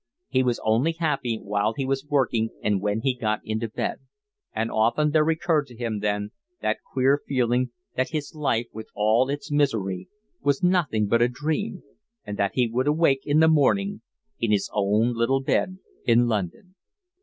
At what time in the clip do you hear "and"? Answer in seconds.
2.63-2.81, 4.51-4.71, 12.25-12.35